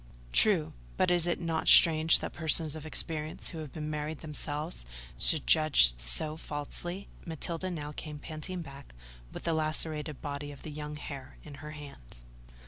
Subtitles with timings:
[0.33, 4.83] "True: but is it not strange that persons of experience, who have been married themselves,
[5.19, 8.95] should judge so falsely?" Matilda now came panting back,
[9.31, 12.17] with the lacerated body of the young hare in her hand.